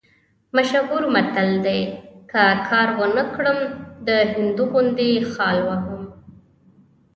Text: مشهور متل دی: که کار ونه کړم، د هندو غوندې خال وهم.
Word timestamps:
مشهور 0.53 1.03
متل 1.13 1.49
دی: 1.65 1.81
که 2.31 2.43
کار 2.69 2.89
ونه 2.99 3.23
کړم، 3.35 3.59
د 4.07 4.09
هندو 4.35 4.63
غوندې 4.71 5.09
خال 5.33 5.57
وهم. 5.67 6.01